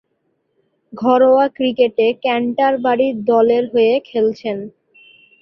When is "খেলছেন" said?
4.05-4.57